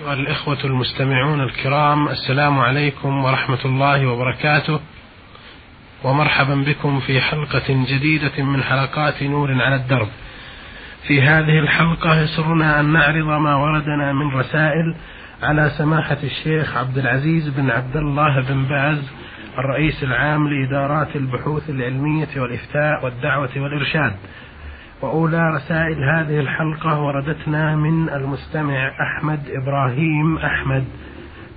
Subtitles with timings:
[0.00, 4.80] أيها الإخوة المستمعون الكرام السلام عليكم ورحمة الله وبركاته.
[6.04, 10.08] ومرحبا بكم في حلقة جديدة من حلقات نور على الدرب.
[11.06, 14.96] في هذه الحلقة يسرنا أن نعرض ما وردنا من رسائل
[15.42, 19.10] على سماحة الشيخ عبد العزيز بن عبد الله بن باز
[19.58, 24.16] الرئيس العام لإدارات البحوث العلمية والإفتاء والدعوة والإرشاد.
[25.02, 30.84] وأولى رسائل هذه الحلقة وردتنا من المستمع أحمد إبراهيم أحمد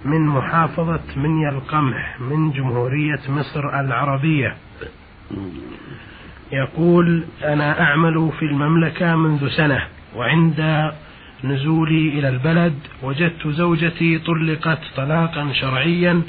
[0.06, 4.56] من محافظة منيا القمح من جمهورية مصر العربية.
[6.52, 9.84] يقول أنا أعمل في المملكة منذ سنة
[10.16, 10.92] وعند
[11.44, 12.74] نزولي إلى البلد
[13.04, 16.22] وجدت زوجتي طلقت طلاقا شرعيا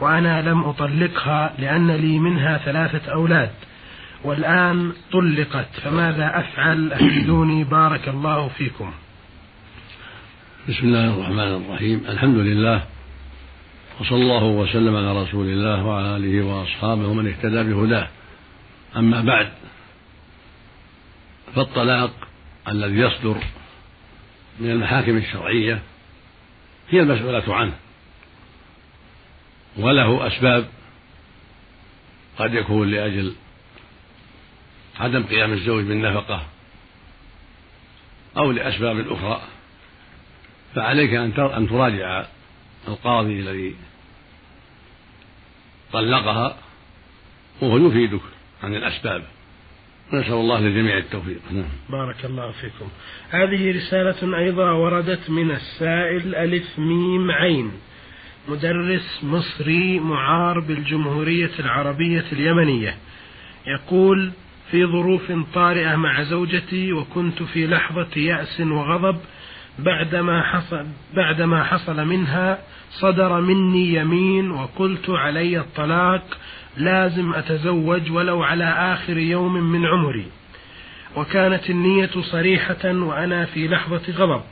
[0.00, 3.50] وأنا لم أطلقها لأن لي منها ثلاثة أولاد.
[4.26, 8.92] والآن طلقت فماذا أفعل؟ أفيدوني بارك الله فيكم.
[10.68, 12.04] بسم الله الرحمن الرحيم.
[12.08, 12.84] الحمد لله
[14.00, 18.08] وصلى الله وسلم على رسول الله وعلى آله وأصحابه ومن اهتدى بهداه.
[18.96, 19.48] أما بعد
[21.54, 22.10] فالطلاق
[22.68, 23.36] الذي يصدر
[24.60, 25.82] من المحاكم الشرعية
[26.90, 27.72] هي المسؤولة عنه
[29.78, 30.64] وله أسباب
[32.38, 33.34] قد يكون لأجل
[35.00, 36.46] عدم قيام الزوج بالنفقة
[38.36, 39.42] أو لأسباب أخرى
[40.74, 42.24] فعليك أن تراجع
[42.88, 43.74] القاضي الذي
[45.92, 46.56] طلقها
[47.60, 48.20] وهو يفيدك
[48.62, 49.24] عن الأسباب.
[50.12, 51.40] نسأل الله للجميع التوفيق.
[51.52, 51.68] نعم.
[51.90, 52.88] بارك الله فيكم.
[53.30, 57.72] هذه رسالة أيضا وردت من السائل ألف ميم عين
[58.48, 62.96] مدرس مصري معار بالجمهورية العربية اليمنية.
[63.66, 64.32] يقول
[64.70, 69.20] في ظروف طارئة مع زوجتي وكنت في لحظة يأس وغضب
[69.78, 72.58] بعدما حصل بعدما حصل منها
[72.90, 76.38] صدر مني يمين وقلت علي الطلاق
[76.76, 80.26] لازم أتزوج ولو على آخر يوم من عمري.
[81.16, 84.42] وكانت النية صريحة وأنا في لحظة غضب.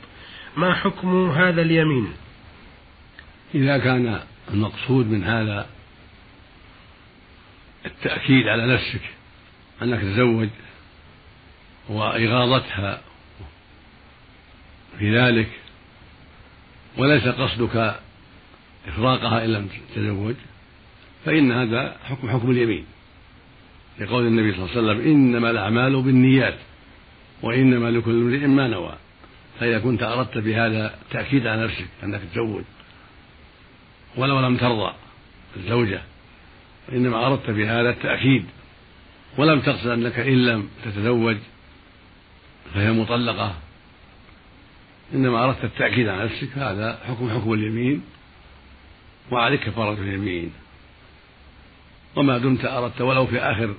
[0.57, 2.07] ما حكم هذا اليمين؟
[3.55, 4.19] إذا كان
[4.53, 5.67] المقصود من هذا
[7.85, 9.01] التأكيد على نفسك
[9.81, 10.49] أنك تتزوج
[11.89, 13.01] وإغاظتها
[14.99, 15.49] في ذلك
[16.97, 17.95] وليس قصدك
[18.87, 20.35] إفراقها إن لم تتزوج
[21.25, 22.85] فإن هذا حكم حكم اليمين.
[23.99, 26.57] لقول النبي صلى الله عليه وسلم إنما الأعمال بالنيات
[27.41, 28.95] وإنما لكل امرئ ما نوى.
[29.59, 32.63] فإذا كنت أردت بهذا تأكيد على نفسك أنك تتزوج
[34.17, 34.93] ولو لم ترضى
[35.57, 36.01] الزوجة
[36.89, 38.45] وإنما أردت بهذا التأكيد.
[39.37, 41.37] ولم تقصد أنك إن لم تتزوج
[42.73, 43.55] فهي مطلقة.
[45.13, 48.01] إنما أردت التأكيد على نفسك هذا حكم حكم اليمين
[49.31, 50.51] وعليك كفارة اليمين.
[52.15, 53.75] وما دمت أردت ولو في آخر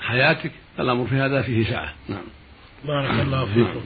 [0.00, 1.94] حياتك الأمر في هذا فيه سعة.
[2.08, 2.24] نعم.
[2.84, 3.80] بارك الله فيكم.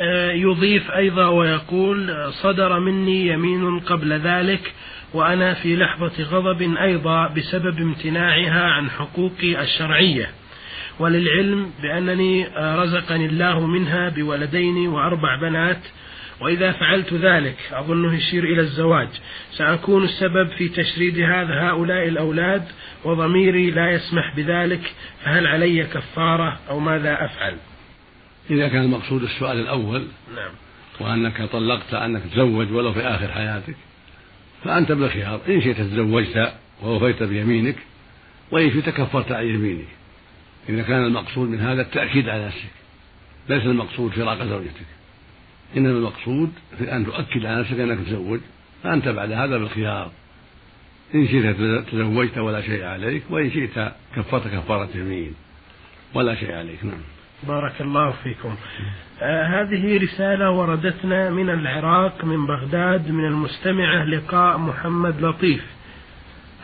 [0.00, 4.74] آه يضيف أيضا ويقول صدر مني يمين قبل ذلك
[5.14, 10.30] وأنا في لحظة غضب أيضا بسبب امتناعها عن حقوقي الشرعية.
[10.98, 15.80] وللعلم بأنني رزقني الله منها بولدين وأربع بنات
[16.40, 19.08] وإذا فعلت ذلك أظنه يشير إلى الزواج.
[19.52, 22.64] سأكون السبب في تشريد هذا هؤلاء الأولاد
[23.04, 24.94] وضميري لا يسمح بذلك
[25.24, 27.56] فهل علي كفارة أو ماذا أفعل؟
[28.50, 30.06] إذا كان المقصود السؤال الأول
[30.36, 30.52] نعم.
[31.00, 33.76] وأنك طلقت أنك تزوج ولو في آخر حياتك
[34.64, 35.40] فأنت بالخيار.
[35.48, 37.76] إن شئت تزوجت ووفيت بيمينك
[38.50, 39.88] وإن شئت كفرت عن يمينك.
[40.68, 42.70] إذا كان المقصود من هذا التأكيد على نفسك.
[43.48, 44.86] ليس المقصود فراق زوجتك.
[45.76, 48.40] إنما المقصود في أن تؤكد على نفسك أنك تزوج
[48.82, 50.10] فأنت بعد هذا بالخيار.
[51.14, 51.56] إن شئت
[51.92, 55.34] تزوجت ولا شيء عليك وإن شئت كفرت كفارة يمين.
[56.14, 56.84] ولا شيء عليك.
[56.84, 57.19] نعم.
[57.48, 58.54] بارك الله فيكم.
[59.22, 65.64] آه هذه رسالة وردتنا من العراق من بغداد من المستمعة لقاء محمد لطيف.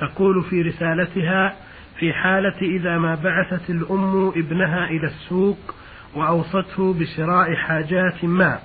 [0.01, 1.57] تقول في رسالتها
[1.99, 5.59] في حالة إذا ما بعثت الأم ابنها إلى السوق
[6.15, 8.59] وأوصته بشراء حاجات ما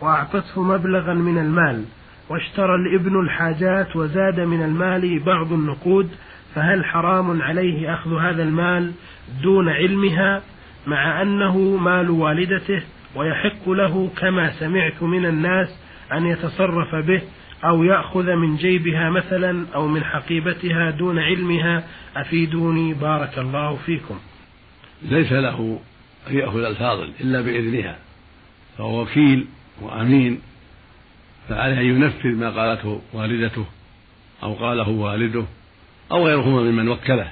[0.00, 1.84] وأعطته مبلغا من المال
[2.28, 6.10] واشترى الابن الحاجات وزاد من المال بعض النقود
[6.54, 8.92] فهل حرام عليه أخذ هذا المال
[9.42, 10.42] دون علمها
[10.86, 12.82] مع أنه مال والدته
[13.16, 15.78] ويحق له كما سمعت من الناس
[16.12, 17.22] أن يتصرف به
[17.64, 21.84] أو يأخذ من جيبها مثلا أو من حقيبتها دون علمها
[22.16, 24.18] أفيدوني بارك الله فيكم.
[25.02, 25.80] ليس له
[26.30, 27.98] أن يأخذ الفاضل إلا بإذنها
[28.78, 29.46] فهو وكيل
[29.82, 30.40] وأمين
[31.48, 33.66] فعليه أن ينفذ ما قالته والدته
[34.42, 35.44] أو قاله والده
[36.12, 37.30] أو غيرهما ممن وكله.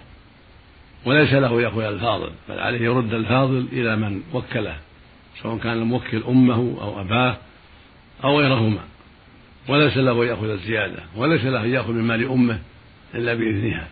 [1.04, 4.76] وليس له يأخذ الفاضل بل عليه يرد الفاضل إلى من وكله
[5.42, 7.36] سواء كان الموكل أمه أو أباه
[8.24, 8.80] أو غيرهما.
[9.68, 12.58] وليس له يأخذ الزيادة وليس له يأخذ من مال أمه
[13.14, 13.88] إلا بإذنها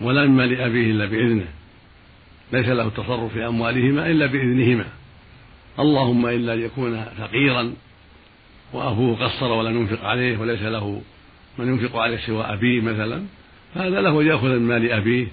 [0.00, 1.48] ولا من مال أبيه إلا بإذنه.
[2.52, 4.84] ليس له التصرف في أموالهما إلا بإذنهما.
[5.78, 7.74] اللهم إلا ليكون فقيرا
[8.72, 11.02] وأبوه قصر ولم ينفق عليه وليس له
[11.58, 13.22] من ينفق عليه سوى أبيه مثلا
[13.74, 15.26] فهذا له يأخذ من مال أبيه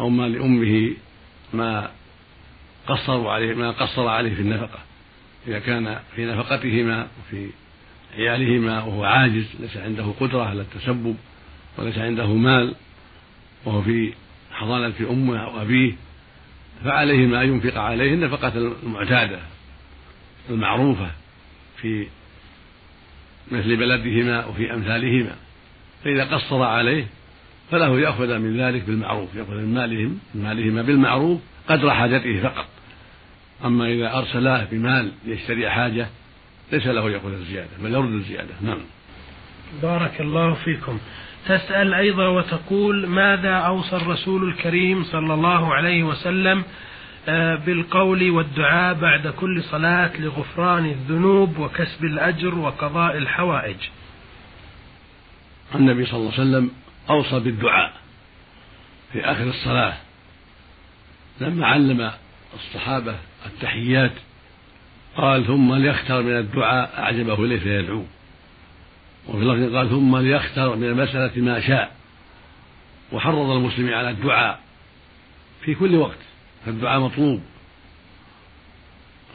[0.00, 0.90] أو مال أمه
[1.52, 1.90] ما
[2.86, 4.78] قصروا عليه ما قصر عليه في النفقة.
[5.46, 7.50] إذا كان في نفقتهما وفي
[8.16, 11.16] عيالهما وهو عاجز ليس عنده قدرة على التسبب
[11.78, 12.74] وليس عنده مال
[13.64, 14.12] وهو في
[14.52, 15.92] حضانة أمه أو أبيه
[16.84, 18.52] فعليه ما ينفق عليه النفقة
[18.82, 19.40] المعتادة
[20.50, 21.10] المعروفة
[21.82, 22.06] في
[23.52, 25.36] مثل بلدهما وفي أمثالهما.
[26.04, 27.06] فإذا قصر عليه
[27.70, 32.66] فله يأخذ من ذلك بالمعروف يأخذ من مالهم من مالهما بالمعروف قدر حاجته فقط.
[33.64, 36.08] أما إذا أرسلاه بمال ليشتري حاجة
[36.72, 38.54] ليس له يأخذ الزيادة بل يرد الزيادة.
[38.62, 38.78] نعم.
[39.82, 40.98] بارك الله فيكم.
[41.46, 46.64] تسأل أيضا وتقول ماذا أوصى الرسول الكريم صلى الله عليه وسلم
[47.28, 53.76] آه، بالقول والدعاء بعد كل صلاة لغفران الذنوب وكسب الأجر وقضاء الحوائج؟
[55.74, 56.70] النبي صلى الله عليه وسلم
[57.10, 57.92] أوصى بالدعاء
[59.12, 59.96] في آخر الصلاة.
[61.40, 62.12] لما علم
[62.54, 63.16] الصحابة
[63.46, 64.12] التحيات
[65.16, 68.04] قال ثم ليختار من الدعاء أعجبه إليه فيدعو.
[69.28, 71.96] وفي لفظ قال ثم ليختار من المسألة ما شاء
[73.12, 74.60] وحرض المسلمين على الدعاء
[75.64, 76.18] في كل وقت
[76.66, 77.42] فالدعاء مطلوب.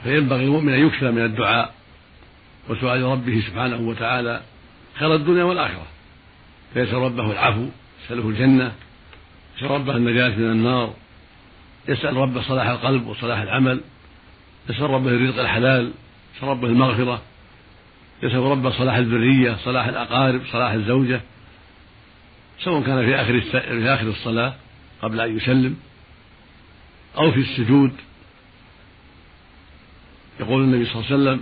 [0.04, 1.74] فينبغي المؤمن أن يكثر من الدعاء
[2.70, 4.42] وسؤال ربه سبحانه وتعالى
[4.96, 5.88] خير الدنيا والآخرة
[6.74, 7.66] فيسأل ربه العفو
[8.06, 8.72] يسأله الجنة
[9.58, 10.94] يسأل ربه النجاة من النار
[11.88, 13.82] يسأل ربه صلاح القلب وصلاح العمل
[14.70, 15.92] يسأل ربه الرزق الحلال
[16.38, 17.22] يسأل ربه المغفرة
[18.24, 21.22] يسأل ربه صلاح الذرية صلاح الأقارب صلاح الزوجة
[22.64, 24.54] سواء كان في آخر في آخر الصلاة
[25.02, 25.78] قبل أن يسلم
[27.18, 27.92] أو في السجود.
[30.40, 31.42] يقول النبي صلى الله عليه وسلم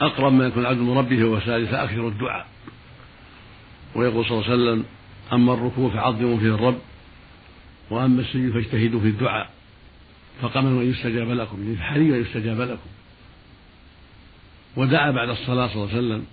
[0.00, 2.46] أقرب ما يكون العبد من ربه وهو ساجد فأكثر الدعاء.
[3.96, 4.84] ويقول صلى الله عليه وسلم
[5.32, 6.78] أما الركوع فعظموا فيه الرب
[7.90, 9.50] وأما السجود فاجتهدوا في الدعاء
[10.42, 12.88] فقمن أن يستجاب لكم يعني حري أن يستجاب لكم.
[14.76, 16.24] ودعا بعد الصلاة صلى الله عليه وسلم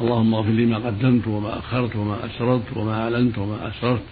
[0.00, 4.02] اللهم اغفر لي ما قدمت وما أخرت وما أسررت وما أعلنت وما أسررت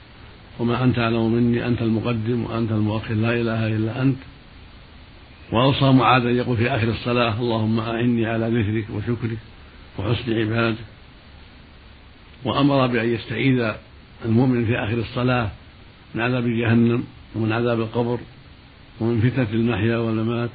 [0.59, 4.19] وما أنت أعلم مني أنت المقدم وأنت المؤخر لا إله إلا أنت.
[5.53, 9.39] وأوصى معاذ أن يقول في آخر الصلاة اللهم أعني على ذكرك وشكرك
[9.99, 10.85] وحسن عبادتك
[12.45, 13.73] وأمر بأن يستعيذ
[14.25, 15.51] المؤمن في آخر الصلاة
[16.15, 17.05] من عذاب جهنم
[17.35, 18.19] ومن عذاب القبر
[19.01, 20.51] ومن فتنة المحيا والممات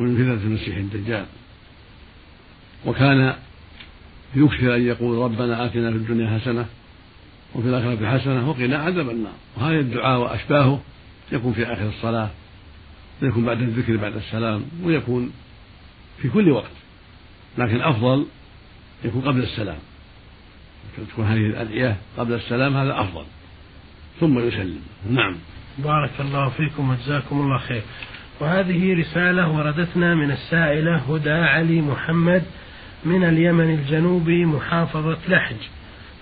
[0.00, 1.26] ومن فتنة المسيح الدجال.
[2.86, 3.34] وكان
[4.34, 6.66] يكثر أن يقول ربنا آتنا في الدنيا حسنة
[7.54, 9.32] وفي الآخرة حسنة وقنا عذاب النار.
[9.56, 10.80] وهذا الدعاء وأشباهه
[11.32, 12.30] يكون في آخر الصلاة
[13.22, 15.32] ويكون بعد الذكر بعد السلام ويكون
[16.22, 16.70] في كل وقت.
[17.58, 18.26] لكن الأفضل
[19.04, 19.78] يكون قبل السلام.
[21.12, 23.24] تكون هذه الأدعية قبل السلام هذا أفضل.
[24.20, 24.80] ثم يسلم.
[25.10, 25.36] نعم.
[25.78, 27.82] بارك الله فيكم وجزاكم الله خير.
[28.40, 32.42] وهذه رسالة وردتنا من السائلة هدى علي محمد
[33.04, 35.56] من اليمن الجنوبي محافظة لحج.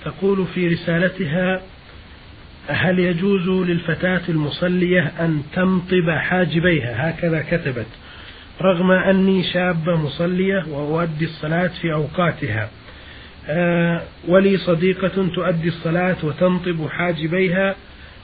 [0.04, 1.62] تقول في رسالتها
[2.68, 7.86] هل يجوز للفتاة المصلية أن تنطب حاجبيها؟ هكذا كتبت
[8.62, 12.70] رغم أني شابة مصلية وأؤدي الصلاة في أوقاتها.
[14.28, 17.76] ولي صديقة تؤدي الصلاة وتنطب حاجبيها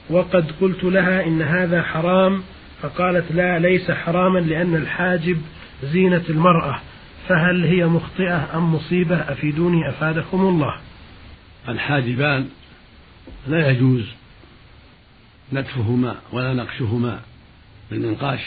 [0.09, 2.43] وقد قلت لها إن هذا حرام
[2.81, 5.41] فقالت لا ليس حراما لأن الحاجب
[5.83, 6.79] زينة المرأة
[7.27, 10.75] فهل هي مخطئة أم مصيبة؟ أفيدوني أفادكم الله.
[11.69, 12.47] الحاجبان
[13.47, 14.05] لا يجوز
[15.53, 17.19] نتفهما ولا نقشهما
[17.91, 18.41] بالنقاش.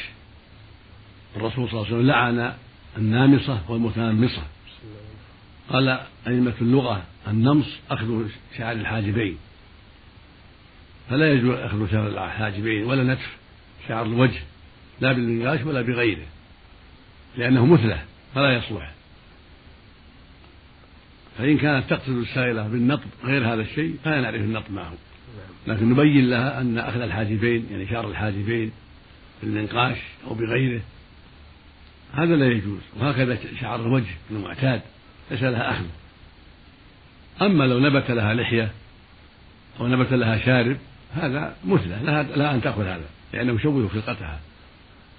[1.36, 2.52] الرسول صلى الله عليه وسلم لعن
[2.98, 4.42] النامصة والمتنمصة
[5.70, 9.36] قال أئمة اللغة النمص أخذ شعر الحاجبين.
[11.10, 13.36] فلا يجوز أخذ شعر الحاجبين ولا نتف
[13.88, 14.40] شعر الوجه
[15.00, 16.26] لا بالنقاش ولا بغيره
[17.36, 18.02] لأنه مثلة
[18.34, 18.92] فلا يصلح.
[21.38, 24.94] فإن كانت تقصد السائلة بالنطب غير هذا الشيء فلا نعرف النطب معه.
[25.66, 28.72] لكن نبين لها أن أخذ الحاجبين يعني شعر الحاجبين
[29.42, 29.96] بالمنقاش
[30.26, 30.80] أو بغيره
[32.12, 32.80] هذا لا يجوز.
[32.96, 34.80] وهكذا شعر الوجه المعتاد.
[35.30, 35.84] ليس لها أخذ.
[37.42, 38.70] أما لو نبت لها لحية
[39.80, 40.76] أو نبت لها شارب
[41.14, 44.40] هذا مثلى لها, لا أن تأخذ هذا لأنه يشوه خلقتها.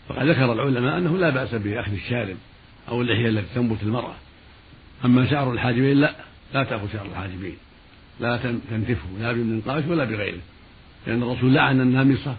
[0.10, 2.38] وقد ذكر العلماء أنه لا بأس بأخذ الشارب
[2.90, 4.16] أو اللحية التي تنبت المرأة.
[5.06, 6.16] أما شعر الحاجبين لا
[6.54, 7.58] لا تأخذ شعر الحاجبين.
[8.20, 8.38] لا
[8.70, 10.42] تنتفه لا بالمنقاش ولا بغيره.
[11.08, 12.36] لأن الرسول لعن النامصة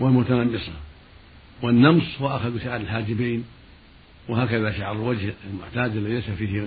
[0.00, 0.72] والمتنمصة
[1.62, 3.44] والنمص هو أخذ شعر الحاجبين.
[4.28, 6.66] وهكذا شعر الوجه المعتاد الذي ليس فيه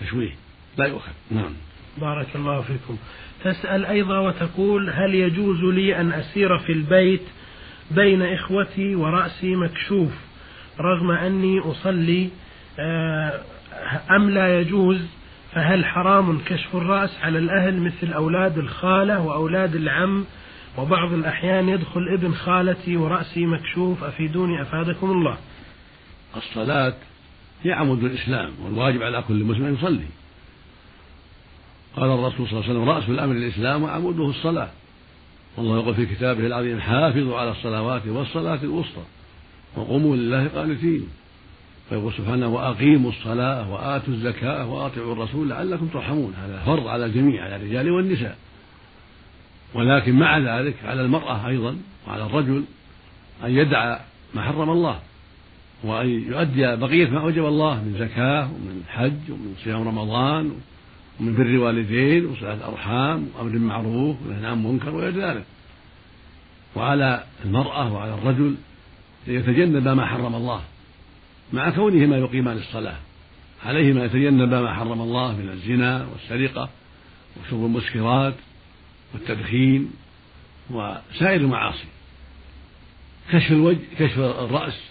[0.00, 0.32] تشويه.
[0.78, 1.12] لا يؤخذ.
[1.30, 1.52] نعم.
[1.98, 2.96] بارك الله فيكم.
[3.44, 7.22] تسأل أيضا وتقول هل يجوز لي أن أسير في البيت
[7.90, 10.10] بين إخوتي ورأسي مكشوف
[10.80, 12.28] رغم أني أصلي؟
[12.78, 13.40] آه،
[14.10, 15.00] أم لا يجوز؟
[15.52, 20.24] فهل حرام كشف الرأس على الأهل مثل أولاد الخالة وأولاد العم؟
[20.78, 24.04] وبعض الأحيان يدخل ابن خالتي ورأسي مكشوف.
[24.04, 25.38] أفيدوني أفادكم الله.
[26.36, 26.94] الصلاة
[27.62, 30.06] هي عمود الإسلام والواجب على كل مسلم أن يصلي.
[31.96, 34.70] قال الرسول صلى الله عليه وسلم رأس الأمر الإسلام وعموده الصلاة.
[35.56, 39.02] والله يقول في كتابه العظيم حافظوا على الصلوات والصلاة الوسطى
[39.76, 41.08] وقوموا لله قانتين.
[41.92, 46.34] ويقول سبحانه وأقيموا الصلاة وآتوا الزكاة وأطيعوا الرسول لعلكم ترحمون.
[46.42, 48.38] هذا فرض على الجميع على الرجال والنساء.
[49.74, 51.76] ولكن مع ذلك على المرأة أيضا
[52.08, 52.64] وعلى الرجل
[53.44, 53.98] أن يدع
[54.34, 55.00] ما حرم الله.
[55.84, 60.52] وأن يؤدي بقية ما أوجب الله من زكاة ومن حج ومن صيام رمضان
[61.20, 65.44] ومن بر الوالدين وصلاة الأرحام وأمر بالمعروف ونهي عن منكر وغير ذلك.
[66.76, 68.54] وعلى المرأة وعلى الرجل
[69.28, 70.60] أن يتجنب ما حرم الله
[71.52, 72.96] مع كونهما يقيمان الصلاة.
[73.64, 76.68] عليهما يتجنب ما حرم الله من الزنا والسرقة
[77.36, 78.34] وشرب المسكرات
[79.14, 79.90] والتدخين
[80.70, 81.86] وسائر المعاصي.
[83.32, 84.89] كشف الوجه كشف الرأس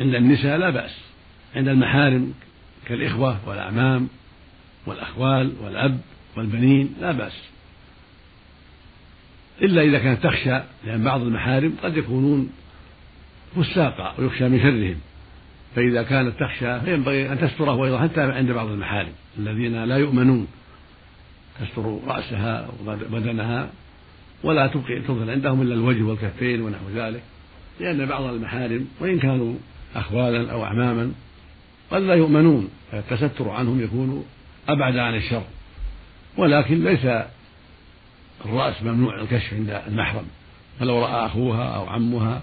[0.00, 0.90] عند النساء لا بأس.
[1.56, 2.34] عند المحارم
[2.86, 4.08] كالإخوة والأعمام
[4.86, 6.00] والأخوال والأب
[6.36, 7.42] والبنين لا بأس.
[9.62, 12.50] إلا إذا كانت تخشى لأن بعض المحارم قد يكونون
[13.56, 14.96] فساقا ويخشى من شرهم.
[15.76, 20.46] فإذا كانت تخشى فينبغي أن تستره أيضا حتى عند بعض المحارم الذين لا يؤمنون.
[21.60, 23.70] تستر رأسها وبدنها
[24.44, 27.22] ولا تظهر عندهم إلا الوجه والكفين ونحو ذلك.
[27.80, 29.54] لأن بعض المحارم وإن كانوا
[29.98, 31.12] أخوالا أو أعماما
[31.90, 34.24] قد لا يؤمنون فالتستر عنهم يكون
[34.68, 35.44] أبعد عن الشر.
[36.36, 37.04] ولكن ليس
[38.44, 40.26] الرأس ممنوع الكشف عند المحرم.
[40.80, 42.42] فلو رأى أخوها أو عمها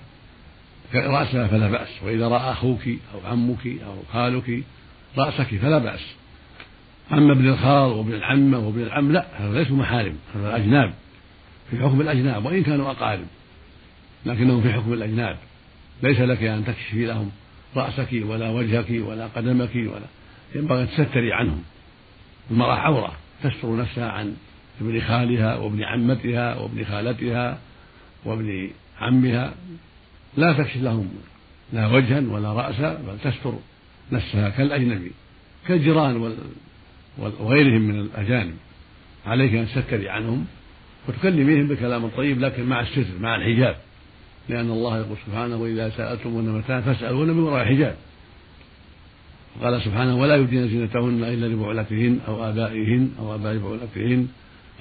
[0.95, 2.03] رأسها فلا بأس.
[2.03, 4.63] وإذا رأى أخوك أو عمك أو خالك
[5.17, 6.15] رأسك فلا بأس.
[7.12, 10.93] أما ابن الخال وابن العمة وابن العم لا هذا ليسوا محارم هذا أجناب
[11.72, 13.25] في حكم الأجناب وإن كانوا أقارب
[14.25, 15.38] لكنهم في حكم الأجناب.
[16.03, 17.31] ليس لك أن تكشفي لهم.
[17.75, 20.08] رأسك ولا وجهك ولا قدمك ولا
[20.56, 21.63] ينبغي أن تستري عنهم.
[22.51, 23.12] المرأة عورة
[23.44, 24.36] تستر نفسها عن
[24.82, 27.60] ابن خالها وابن عمتها وابن خالتها
[28.25, 29.53] وابن عمها.
[30.38, 31.10] لا تكشف لهم
[31.74, 33.53] لا وجها ولا رأسا بل تستر
[34.12, 35.12] نفسها كالأجنبي
[35.68, 36.36] كالجيران
[37.18, 38.56] وغيرهم من الأجانب.
[39.25, 40.46] عليك أن تستري عنهم
[41.08, 43.77] وتكلميهم بكلام طيب لكن مع الستر مع الحجاب.
[44.50, 47.95] لأن الله يقول سبحانه وإذا سألتمون متاعا فاسألون من وراء حجاب.
[49.62, 54.27] قال سبحانه ولا يبدين زينتهن إلا لبعولتهن أو آبائهن أو آباء بعولتهن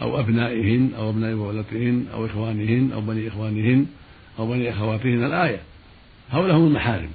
[0.03, 3.87] أو أبنائهن أو أبناء بعولتهن أو إخوانهن أو بني إخوانهن
[4.39, 5.25] أو بني أخواتهن.
[5.25, 5.61] الآية
[6.31, 7.11] هؤلاء هم المحارم.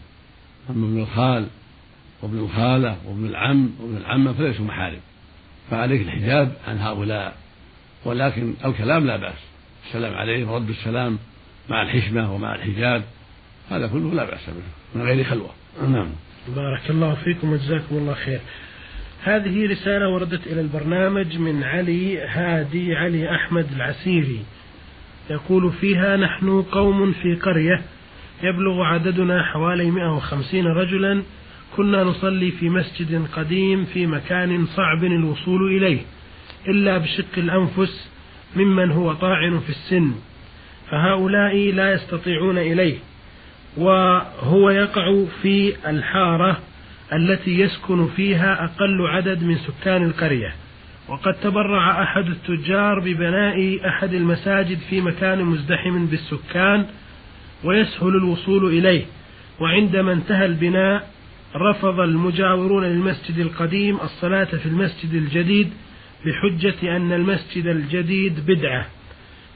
[0.70, 1.48] أما ابن الخال
[2.22, 5.00] وابن الخالة وابن العم وابن العمة فليسوا محارم.
[5.72, 7.38] فعليك الحجاب عن هؤلاء.
[8.06, 9.40] ولكن الكلام لا بأس.
[9.88, 11.18] السلام عليهم ورد السلام.
[11.70, 13.04] مع الحشمة ومع الحجاب
[13.72, 15.50] هذا كله لا بأس به من غير خلوة.
[15.82, 16.10] نعم.
[16.56, 18.40] بارك الله فيكم وجزاكم الله خير.
[19.24, 24.40] هذه رسالة وردت إلى البرنامج من علي هادي علي أحمد العسيري.
[25.30, 27.82] يقول فيها نحن قوم في قرية
[28.44, 31.24] يبلغ عددنا حوالي 150 رجلا
[31.78, 36.00] كنا نصلي في مسجد قديم في مكان صعب الوصول إليه
[36.68, 38.10] إلا بشق الأنفس
[38.56, 40.12] ممن هو طاعن في السن.
[40.92, 42.98] فهؤلاء لا يستطيعون إليه
[43.78, 46.58] وهو يقع في الحارة
[47.14, 50.54] التي يسكن فيها أقل عدد من سكان القرية.
[51.08, 56.86] وقد تبرع أحد التجار ببناء أحد المساجد في مكان مزدحم بالسكان
[57.64, 59.06] ويسهل الوصول إليه.
[59.60, 61.08] وعندما انتهى البناء
[61.56, 65.70] رفض المجاورون للمسجد القديم الصلاة في المسجد الجديد
[66.26, 68.86] بحجة أن المسجد الجديد بدعة.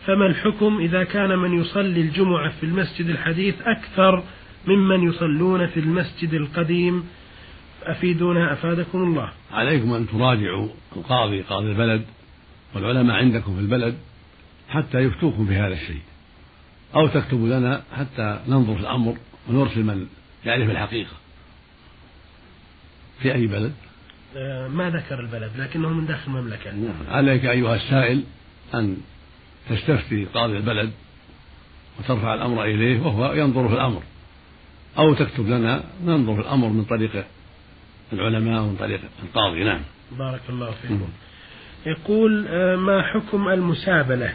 [0.06, 4.24] فما الحكم إذا كان من يصلي الجمعة في المسجد الحديث أكثر
[4.68, 7.08] ممن يصلون في المسجد القديم؟
[7.84, 9.32] أفيدونا أفادكم الله.
[9.52, 12.06] عليكم أن تراجعوا القاضي قاضي البلد
[12.76, 13.96] والعلماء عندكم في البلد
[14.70, 16.02] حتى يفتوكم في هذا الشيء.
[16.96, 19.18] أو تكتبوا لنا حتى ننظر في الأمر
[19.50, 20.08] ونرسل من
[20.46, 21.14] يعرف الحقيقة.
[23.22, 23.74] في أي بلد؟
[24.36, 26.72] آه، ما ذكر البلد لكنه من داخل المملكة.
[26.72, 27.16] نعم.
[27.16, 28.24] عليك أيها السائل
[28.74, 28.98] أن
[29.70, 30.92] تستفتي قاضي البلد
[32.00, 34.04] وترفع الأمر إليه وهو ينظر في الأمر.
[34.98, 37.26] أو تكتب لنا ننظر في الأمر من طريق
[38.14, 39.64] العلماء ومن طريق القاضي.
[39.64, 39.82] نعم.
[40.12, 41.10] بارك الله فيكم.
[41.86, 44.34] يقول آه، ما حكم المسابلة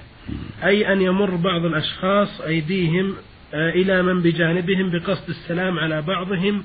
[0.64, 3.14] أي أن يمر بعض الأشخاص أيديهم
[3.54, 6.64] آه، إلى من بجانبهم بقصد السلام على بعضهم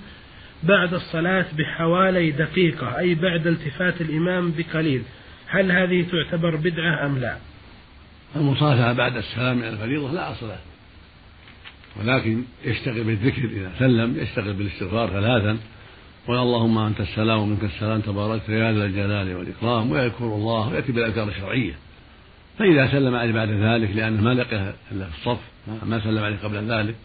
[0.63, 5.03] بعد الصلاة بحوالي دقيقة أي بعد التفات الإمام بقليل.
[5.47, 7.37] هل هذه تعتبر بدعة أم لا؟
[8.35, 10.51] المصافحة بعد السلام من الفريضة لا أصل
[11.99, 15.57] ولكن يشتغل بالذكر إذا سلم يشتغل بالاستغفار ثلاثا.
[16.27, 21.27] ويا اللهم أنت السلام ومنك السلام تباركت يا ذا الجلال والإكرام ويذكر الله ويأتي بالأذكار
[21.27, 21.73] الشرعية.
[22.59, 25.39] فإذا سلم عليه بعد ذلك لأنه ما لقيه إلا في الصف
[25.85, 26.95] ما سلم عليه قبل ذلك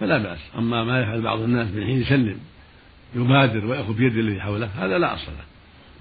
[0.00, 0.38] فلا بأس.
[0.58, 2.38] أما ما يفعل بعض الناس من حين يسلم
[3.14, 5.44] يبادر ويأخذ بيد الذي حوله هذا لا أصل له.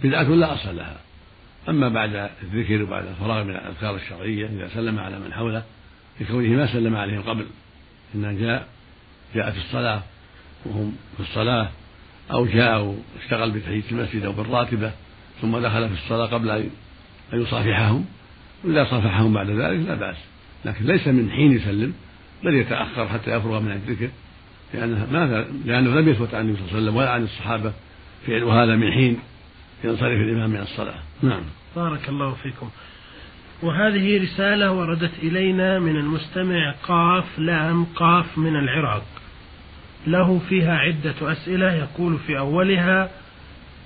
[0.04, 0.98] بدعة لا أصل لها.
[1.70, 5.64] أما بعد الذكر وبعد الفراغ من الأذكار الشرعية إذا سلم على من حوله
[6.22, 7.46] لكونه ما سلم عليهم قبل
[8.16, 8.68] إن جاء
[9.36, 10.02] جاء في الصلاة
[10.66, 11.70] وهم في الصلاة
[12.32, 14.92] أو جاء واشتغل بتحية المسجد أو بالراتبة
[15.42, 16.70] ثم دخل في الصلاة قبل أن
[17.34, 18.06] يصافحهم.
[18.64, 20.18] وإذا صافحهم بعد ذلك لا بأس.
[20.66, 21.94] لكن ليس من حين يسلم
[22.44, 24.10] بل يتأخر حتى يفرغ من الذكر
[24.74, 27.74] لأنه ما لأنه لم يثبت عن النبي صلى الله عليه وسلم ولا عن الصحابة
[28.28, 29.20] فعل هذا من حين
[29.84, 31.00] ينصرف الإمام من الصلاة.
[31.22, 31.44] نعم.
[31.76, 32.70] بارك الله فيكم.
[33.64, 39.06] وهذه رسالة وردت إلينا من المستمع قاف لام قاف من العراق.
[40.08, 43.10] له فيها عدة أسئلة يقول في أولها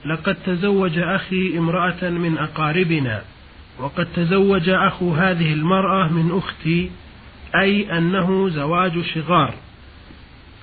[0.05, 3.21] لقد تزوج أخي امرأة من أقاربنا
[3.79, 6.91] وقد تزوج أخو هذه المرأة من أختي
[7.61, 9.53] أي أنه زواج شغار.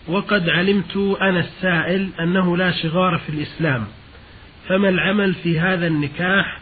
[0.08, 3.86] وقد علمت أنا السائل أنه لا شغار في الإسلام.
[4.68, 6.60] فما العمل في هذا النكاح؟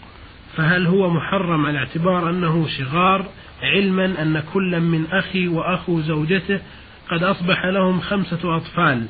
[0.56, 3.26] فهل هو محرم على اعتبار أنه شغار
[3.62, 6.60] علما أن كل من أخي وأخو زوجته
[7.10, 9.06] قد أصبح لهم خمسة أطفال.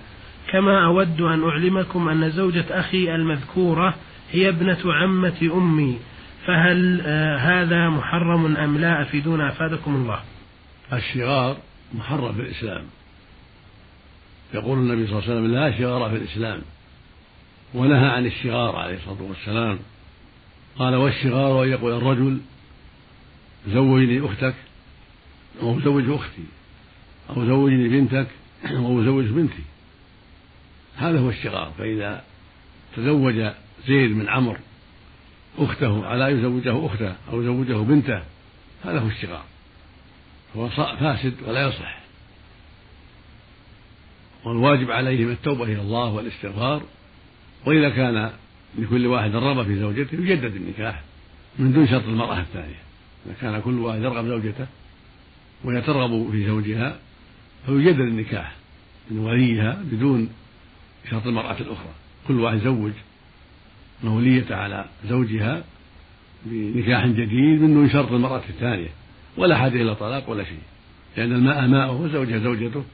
[0.50, 3.94] كما أود أن أعلمكم أن زوجة أخي المذكورة
[4.30, 5.98] هي ابنة عمة أمي.
[6.46, 10.20] فهل آه هذا محرم أم لا؟ أفيدونا أفادكم الله.
[10.92, 11.56] الشغار
[11.94, 12.84] محرم في الإسلام.
[14.54, 16.60] يقول النبي صلى الله عليه وسلم لا شغار في الإسلام.
[17.74, 19.78] ونهى عن الشغار عليه الصلاة والسلام.
[20.78, 22.40] قال والشغار أن يقول الرجل
[23.68, 24.54] زوجني أختك
[25.62, 26.44] أو زوج أختي
[27.30, 28.26] أو زوجني بنتك
[28.70, 29.62] أو زوج بنتي.
[30.96, 31.72] هذا هو الشغار.
[31.78, 32.24] فإذا
[32.96, 33.34] تزوج
[33.86, 34.60] زيد من عمرو
[35.58, 38.22] أخته على أن يزوجه أخته أو يزوجه بنته
[38.84, 39.44] هذا هو الشغار.
[40.56, 42.02] هو فاسد ولا يصح
[44.44, 46.82] والواجب عليهم التوبة إلى الله والاستغفار.
[47.66, 48.30] وإذا كان
[48.78, 51.02] لكل واحد رغبة في زوجته يجدد النكاح
[51.58, 52.82] من دون شرط المرأة الثانية.
[53.26, 54.66] إذا كان كل واحد يرغب زوجته
[55.64, 56.98] وهي ترغب في زوجها
[57.66, 58.52] فيجدد النكاح
[59.10, 60.28] من وليها بدون
[61.10, 61.92] شرط المرأة الأخرى.
[62.28, 62.92] كل واحد يزوج
[64.04, 65.64] مولية على زوجها
[66.46, 68.88] بنكاح جديد من دون شرط المرأة الثانية.
[69.36, 70.58] ولا حاجة إلى طلاق ولا شيء.
[71.16, 72.84] لأن الماء ماؤه وزوجها زوجته.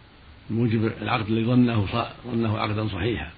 [0.50, 1.86] موجب العقد الذي ظنه
[2.32, 3.30] ظنه عقدا صحيحا.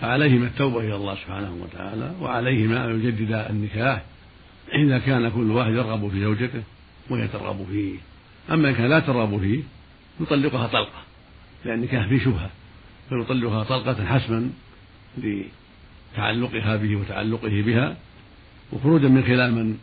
[0.00, 4.02] فعليهما التوبة إلى الله سبحانه وتعالى وعليهما أن يجددا النكاح
[4.74, 6.62] إذا كان كل واحد يرغب في زوجته
[7.10, 7.98] وهي ترغب فيه.
[8.50, 9.62] أما إن كان لا ترغب فيه
[10.20, 11.02] يطلقها طلقة
[11.64, 12.50] لأن النكاح فيه شبهة
[13.08, 14.50] فيطلقها طلقة حسما
[15.18, 17.96] لتعلقها به وتعلقه بها
[18.72, 19.78] وخروجا من خلال من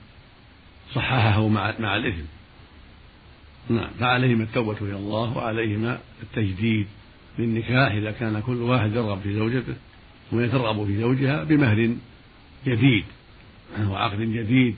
[0.94, 2.26] صححه مع مع الإثم.
[3.70, 6.88] نعم فعليهما التوبة إلى الله وعليهما التجديد
[7.40, 9.76] للنكاح إذا كان كل واحد يرغب في زوجته.
[10.34, 11.90] وهي ترغب في زوجها بمهر
[12.66, 13.04] جديد
[13.90, 14.76] وعقد جديد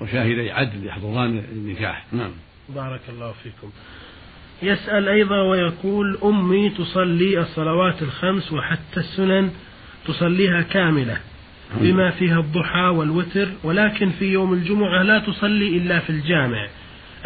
[0.00, 2.04] وشاهدي عدل يحضران النكاح.
[2.12, 2.30] نعم.
[2.68, 3.70] بارك الله فيكم.
[4.62, 9.50] يسأل أيضا ويقول أمي تصلي الصلوات الخمس وحتى السنن
[10.06, 11.20] تصليها كاملة
[11.80, 16.68] بما فيها الضحى والوتر ولكن في يوم الجمعة لا تصلي إلا في الجامع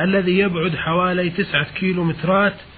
[0.00, 2.69] الذي يبعد حوالي تسعة كيلو مترات آه،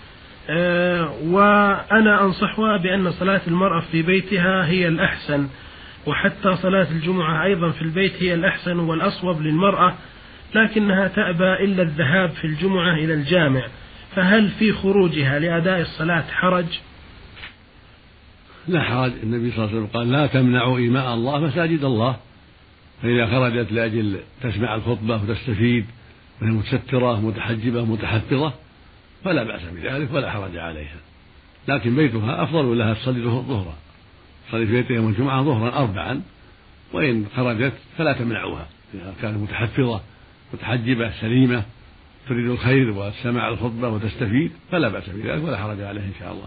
[1.24, 5.48] وأنا أنصحها بأن صلاة المرأة في بيتها هي الأحسن
[6.06, 9.94] وحتى صلاة الجمعة أيضا في البيت هي الأحسن والأصوب للمرأة
[10.54, 13.66] لكنها تأبى إلا الذهاب في الجمعة إلى الجامع.
[14.16, 16.80] فهل في خروجها لأداء الصلاة حرج؟
[18.68, 19.12] لا حرج.
[19.22, 22.16] النبي صلى الله عليه وسلم قال لا تمنعوا إيماء الله مساجد الله.
[23.02, 25.86] فإذا خرجت لأجل تسمع الخطبة وتستفيد
[26.42, 28.52] وهي متسترة متحجبة متحفظة
[29.24, 30.96] فلا بأس بذلك ولا حرج عليها.
[31.68, 33.76] لكن بيتها أفضل لها تصلي ظهرا.
[34.48, 36.22] تصلي في بيتها يوم الجمعة ظهرا أربعا
[36.92, 38.66] وإن خرجت فلا تمنعوها.
[38.94, 40.00] إذا كانت متحفظة
[40.54, 41.62] متحجبة سليمة
[42.28, 46.46] تريد الخير وسماع الخطبة وتستفيد فلا بأس بذلك ولا حرج عليه إن شاء الله.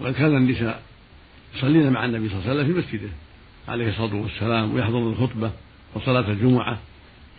[0.00, 0.82] وإن كان النساء
[1.56, 3.10] يصلين مع النبي صلى الله عليه وسلم في مسجده
[3.68, 5.50] عليه الصلاة والسلام ويحضرن الخطبة
[5.94, 6.78] وصلاة الجمعة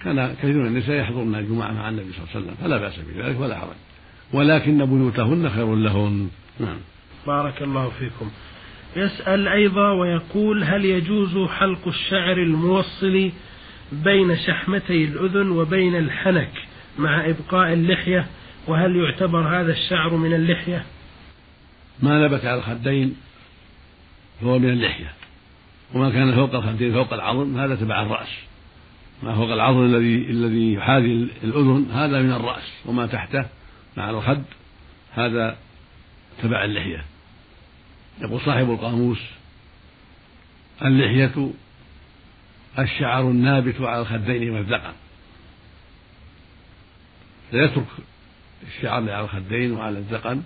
[0.03, 3.39] كان كثير من النساء يحضرن الجمعة مع النبي صلى الله عليه وسلم فلا بأس بذلك
[3.39, 3.75] ولا حرج.
[4.33, 6.29] ولكن بيوتهن خير لهن.
[6.59, 6.77] نعم.
[7.27, 8.31] بارك الله فيكم.
[8.95, 13.31] يسأل أيضا ويقول هل يجوز حلق الشعر الموصل
[13.91, 16.51] بين شحمتي الأذن وبين الحنك
[16.99, 18.25] مع إبقاء اللحية؟
[18.67, 20.85] وهل يعتبر هذا الشعر من اللحية؟
[22.03, 23.15] ما نبت على الخدين
[24.41, 25.13] فهو من اللحية.
[25.93, 28.29] وما كان فوق الخدين فوق العظم هذا تبع الرأس.
[29.23, 32.73] ما فوق العظم الذي الذي يحاذي الأذن هذا من الرأس.
[32.85, 33.45] وما تحته
[33.97, 34.43] مع الخد
[35.13, 35.57] هذا
[36.43, 37.05] تبع اللحية.
[38.21, 39.19] يقول صاحب القاموس
[40.81, 41.51] اللحية
[42.79, 44.93] الشعر النابت على الخدين والذقن
[47.51, 47.85] فيترك
[48.67, 50.43] الشعر على الخدين وعلى الذقن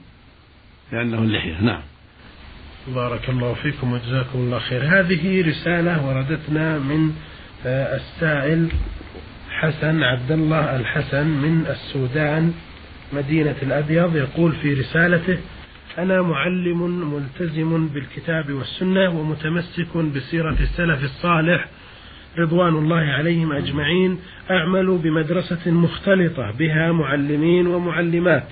[0.92, 1.62] لأنه اللحية.
[1.62, 1.82] نعم.
[2.88, 4.84] بارك الله فيكم وجزاكم الله خير.
[4.84, 7.16] هذه رسالة وردتنا من
[7.66, 8.70] آه، السائل
[9.50, 12.54] حسن عبد الله الحسن من السودان.
[13.14, 15.38] مدينة الأبيض يقول في رسالته
[15.98, 21.68] أنا معلم ملتزم بالكتاب والسنة ومتمسك بسيرة السلف الصالح
[22.38, 24.20] رضوان الله عليهم أجمعين
[24.52, 28.48] أعمل بمدرسة مختلطة بها معلمين ومعلمات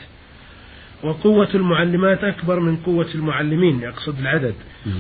[1.04, 4.54] وقوة المعلمات أكبر من قوة المعلمين يقصد العدد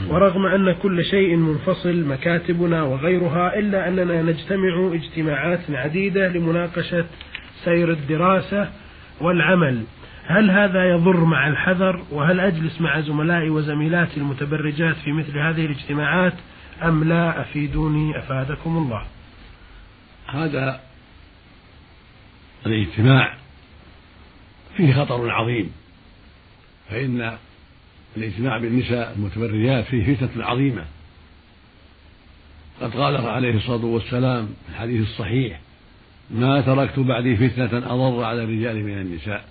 [0.09, 7.05] ورغم أن كل شيء منفصل مكاتبنا وغيرها إلا أننا نجتمع اجتماعات عديدة لمناقشة
[7.63, 8.69] سير الدراسة
[9.21, 9.83] والعمل.
[10.25, 16.33] هل هذا يضر مع الحذر؟ وهل أجلس مع زملائي وزميلاتي المتبرجات في مثل هذه الاجتماعات؟
[16.83, 19.03] أم لا؟ أفيدوني؟ أفادكم الله.
[20.27, 20.79] هذا
[22.65, 23.33] الاجتماع
[24.77, 25.71] فيه خطر عظيم.
[26.89, 27.37] فإن
[28.17, 30.85] الاجتماع بالنساء المتبرجات فيه فتنة عظيمة.
[32.81, 35.59] قد قال عليه الصلاة والسلام في الحديث الصحيح
[36.31, 39.45] ما تركت بعدي فتنة أضر على الرجال من النساء.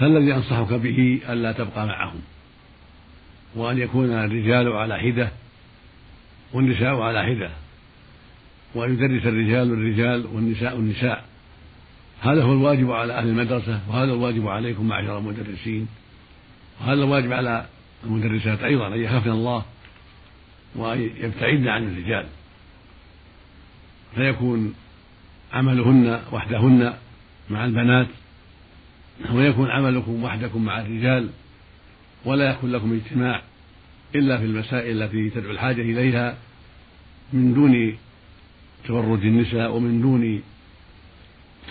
[0.00, 2.20] فالذي أنصحك به ألا تبقى معهم
[3.54, 5.30] وأن يكون الرجال على حدة
[6.52, 7.50] والنساء على حدة
[8.74, 11.24] وأن يدرس الرجال الرجال والنساء النساء.
[12.20, 15.88] هذا هو الواجب على أهل المدرسة وهذا الواجب عليكم معشر المدرسين
[16.80, 17.66] وهذا الواجب على
[18.04, 19.64] المدرسات أيضا أن يخافن الله
[20.74, 22.26] وأن يبتعدن عن الرجال.
[24.14, 24.74] فيكون
[25.52, 26.94] عملهن وحدهن
[27.50, 28.06] مع البنات
[29.32, 31.28] ويكون عملكم وحدكم مع الرجال
[32.24, 33.42] ولا يكون لكم اجتماع
[34.14, 36.36] إلا في المسائل التي تدعو الحاجة إليها
[37.32, 37.96] من دون
[38.88, 40.42] تبرج النساء ومن دون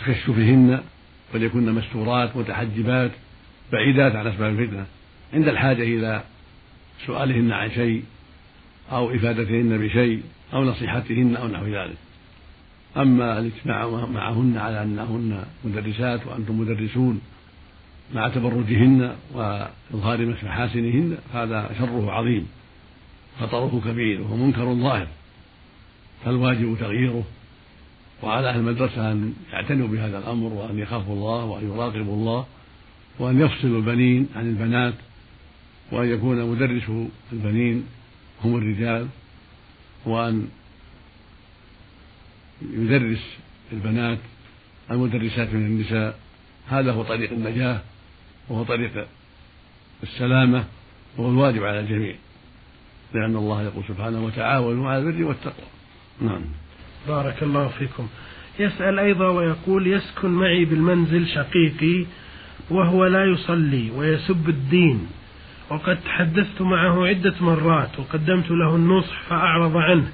[0.06, 0.82] تكشفهن
[1.34, 3.12] وليكن مستورات متحجبات
[3.72, 4.86] بعيدات عن أسباب الفتنة.
[5.34, 6.24] عند الحاجة إلى
[7.06, 8.04] سؤالهن عن شيء
[8.92, 11.98] أو إفادتهن بشيء أو نصيحتهن أو نحو ذلك.
[13.00, 17.22] أما الاجتماع معهن على أنهن مدرسات وأنتم مدرسون
[18.14, 22.48] مع تبرجهن وإظهار محاسنهن هذا شره عظيم.
[23.40, 25.08] خطره كبير وهو منكر ظاهر.
[26.26, 27.24] فالواجب تغييره.
[28.24, 32.46] وعلى أهل المدرسة أن يعتنوا بهذا الأمر وأن يخافوا الله وأن يراقبوا الله
[33.20, 34.94] وأن يفصلوا البنين عن البنات
[35.92, 36.84] وأن يكون مدرس
[37.34, 37.86] البنين
[38.44, 39.08] هم الرجال
[40.06, 40.48] وأن
[42.62, 43.38] يدرس
[43.74, 44.18] البنات
[44.92, 46.20] المدرسات من النساء.
[46.68, 47.82] هذا هو طريق النجاة
[48.50, 49.08] وهو طريق
[50.04, 50.64] السلامة
[51.18, 52.16] وهو الواجب على الجميع.
[53.14, 55.68] لأن الله يقول سبحانه وتعاونوا على البر والتقوى
[56.22, 56.42] نعم.
[57.08, 58.08] بارك الله فيكم.
[58.60, 62.06] يسأل أيضا ويقول يسكن معي بالمنزل شقيقي
[62.70, 65.08] وهو لا يصلي ويسب الدين.
[65.70, 70.12] وقد تحدثت معه عدة مرات وقدمت له النصح فأعرض عنه.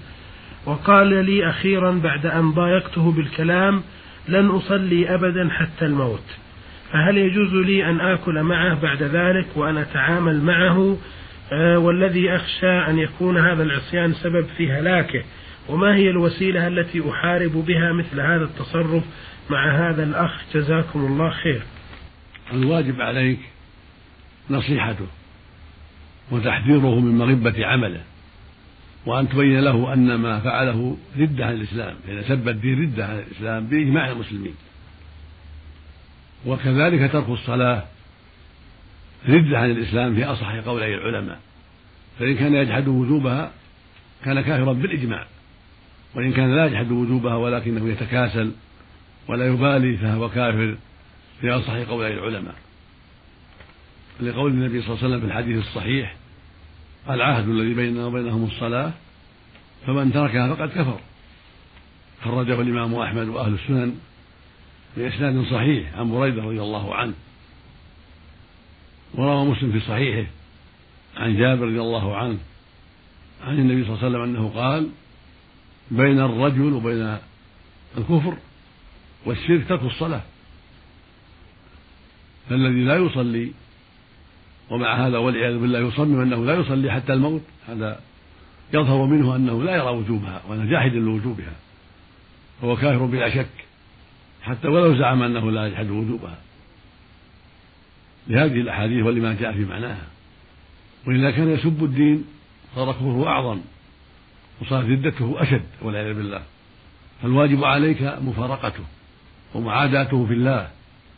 [0.66, 3.84] وقال لي أخيرا بعد أن ضايقته بالكلام
[4.28, 6.24] لن أصلي أبدا حتى الموت
[6.92, 10.98] فهل يجوز لي أن آكل معه بعد ذلك وأن أتعامل معه؟
[11.52, 15.24] آه، والذي أخشى أن يكون هذا العصيان سبب في هلاكه
[15.70, 19.04] وما هي الوسيلة التي أحارب بها مثل هذا التصرف
[19.50, 21.62] مع هذا الأخ؟ جزاكم الله خير.
[22.54, 23.40] الواجب عليك
[24.50, 25.08] نصيحته
[26.32, 28.02] وتحذيره من مغبة عمله.
[29.06, 33.68] وأن تبين له أن ما فعله ردة عن الإسلام لأن سب الدين ردة عن الإسلام
[33.68, 34.56] بإجماع المسلمين.
[36.46, 37.84] وكذلك ترك الصلاة
[39.30, 41.40] ردة عن الإسلام في أصح قولي العلماء.
[42.20, 43.52] فإن كان يجحد وجوبها
[44.26, 45.26] كان كافرا بالإجماع.
[46.16, 48.52] وإن كان لا يجحد وجوبها ولكنه يتكاسل
[49.28, 50.78] ولا يبالي فهو كافر
[51.42, 52.56] في أصح قولي العلماء.
[54.22, 56.16] لقول النبي صلى الله عليه وسلم في الحديث الصحيح
[57.10, 58.92] العهد الذي بيننا وبينهم الصلاة
[59.88, 61.00] فمن تركها فقد كفر.
[62.24, 63.96] خرجه الإمام أحمد وأهل السنن
[64.98, 67.14] بإسناد صحيح عن بريدة رضي الله عنه.
[69.14, 70.30] وروى مسلم في صحيحه
[71.18, 72.38] عن جابر رضي الله عنه
[73.44, 74.90] عن النبي صلى الله عليه وسلم أنه قال
[75.92, 77.18] بين الرجل وبين
[77.98, 78.38] الكفر
[79.26, 80.22] والشرك ترك الصلاة.
[82.50, 83.52] فالذي لا يصلي
[84.70, 87.42] ومع هذا والعياذ بالله يصمم أنه لا يصلي حتى الموت.
[87.68, 88.00] هذا
[88.74, 91.54] يظهر منه أنه لا يرى وجوبها وانه جاحد لوجوبها.
[92.62, 93.66] فهو كافر بلا شك.
[94.42, 96.38] حتى ولو زعم أنه لا يجحد وجوبها.
[98.28, 100.08] لهذه الأحاديث ولما جاء في معناها.
[101.08, 102.26] واذا كان يسب الدين
[102.76, 103.60] صار كفره أعظم
[104.62, 106.42] وصارت ردته أشد والعياذ بالله.
[107.22, 108.84] فالواجب عليك مفارقته
[109.54, 110.70] ومعاداته في الله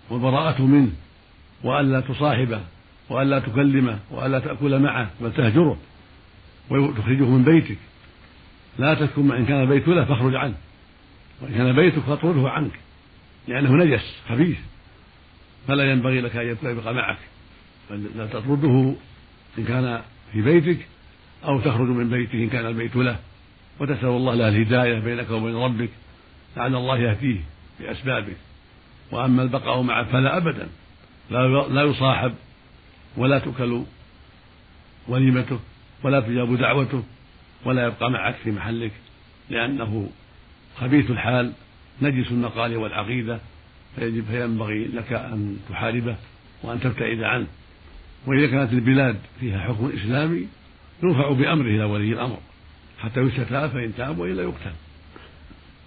[0.09, 0.91] والبراءة منه
[1.63, 2.61] وألا تصاحبه
[3.09, 5.77] وألا تكلمه وألا تأكل معه بل تهجره
[6.69, 7.77] وتخرجه من بيتك.
[8.79, 10.55] لا تسكن إن كان بيت له فاخرج عنه.
[11.41, 12.71] وإن كان بيتك فاطرده عنك.
[13.47, 14.57] لأنه نجس خبيث.
[15.67, 17.17] فلا ينبغي لك أن يبقى معك.
[17.89, 18.95] بل لا تطرده
[19.57, 20.01] إن كان
[20.33, 20.87] في بيتك
[21.45, 23.19] أو تخرج من بيته إن كان البيت له.
[23.79, 25.89] وتسأل الله له الهداية بينك وبين ربك.
[26.57, 27.39] لعل الله يهديه
[27.79, 28.35] بأسبابه.
[29.11, 30.67] وأما البقاء معه فلا أبدا.
[31.69, 32.33] لا يصاحب
[33.17, 33.83] ولا تؤكل
[35.07, 35.59] وليمته
[36.03, 37.03] ولا تجاب دعوته
[37.65, 38.91] ولا يبقى معك في محلك
[39.49, 40.09] لأنه
[40.77, 41.51] خبيث الحال
[42.01, 43.39] نجس المقال والعقيدة
[43.95, 46.15] فيجب فينبغي لك أن تحاربه
[46.63, 47.47] وأن تبتعد عنه.
[48.27, 50.47] وإذا كانت البلاد فيها حكم إسلامي
[51.03, 52.37] يرفع بأمره إلى ولي الأمر
[52.99, 54.71] حتى يستتاب فإن تاب وإلا يقتل.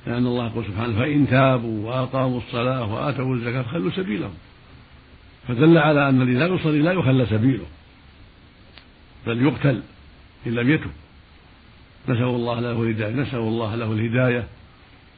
[0.07, 4.35] لأن الله يقول سبحانه فإن تابوا وأقاموا الصلاة وآتوا الزكاة فخلوا سبيلهم.
[5.49, 7.67] فدل على أن الذي لا يصلي لا يخلى سبيله
[9.27, 9.83] بل يقتل
[10.47, 10.91] إن لم يتب.
[12.09, 14.47] نسأل الله له الهداية نسأل الله له الهداية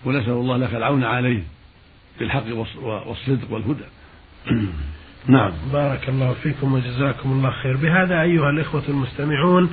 [0.05, 1.43] ونسأل الله لك العون عليه
[2.19, 2.45] بالحق
[2.83, 3.85] والصدق والهدى.
[5.27, 5.53] نعم.
[5.73, 7.77] بارك الله فيكم وجزاكم الله خير.
[7.77, 9.71] بهذا أيها الإخوة المستمعون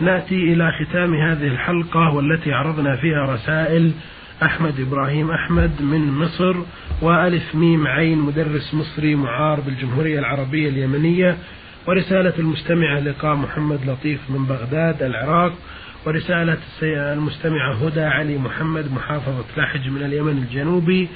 [0.00, 3.92] نأتي إلى ختام هذه الحلقة والتي عرضنا فيها رسائل
[4.42, 6.56] أحمد إبراهيم أحمد من مصر
[7.02, 11.36] وألف ميم عين مدرس مصري معار بالجمهورية العربية اليمنية
[11.86, 15.52] ورسالة المستمعة لقاء محمد لطيف من بغداد العراق
[16.06, 21.08] ورسالة المستمعة هدى علي محمد محافظة لحج من اليمن الجنوبي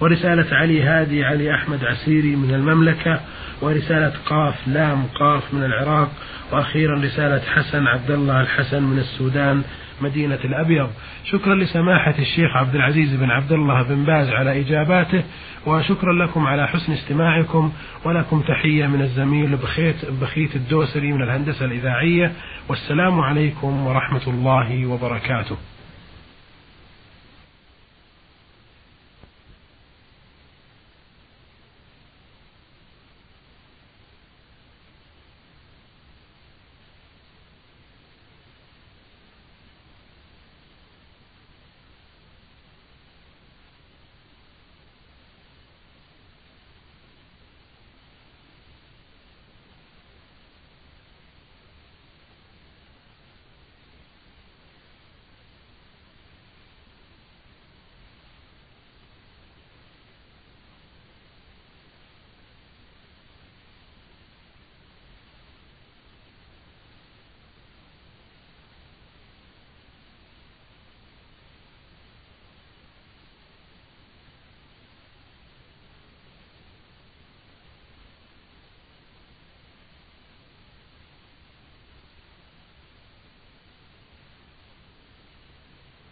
[0.00, 3.20] ورسالة علي هادي علي أحمد عسيري من المملكة
[3.62, 6.10] ورسالة قاف لام قاف من العراق
[6.52, 9.62] وأخيرا رسالة حسن عبد الله الحسن من السودان.
[10.00, 10.90] مدينة الأبيض.
[11.24, 15.22] شكرا لسماحة الشيخ عبد العزيز بن عبد الله بن باز على إجاباته
[15.66, 17.72] وشكرا لكم على حسن استماعكم
[18.04, 22.32] ولكم تحية من الزميل بخيت, بخيت الدوسري من الهندسة الإذاعية.
[22.68, 25.56] والسلام عليكم ورحمة الله وبركاته.